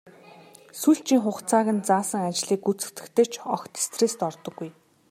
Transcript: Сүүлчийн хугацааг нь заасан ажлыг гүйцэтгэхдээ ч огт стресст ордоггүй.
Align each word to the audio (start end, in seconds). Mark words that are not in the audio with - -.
Сүүлчийн 0.79 1.21
хугацааг 1.23 1.67
нь 1.75 1.85
заасан 1.87 2.23
ажлыг 2.29 2.61
гүйцэтгэхдээ 2.65 3.27
ч 3.31 3.33
огт 3.55 3.73
стресст 3.85 4.19
ордоггүй. 4.29 4.69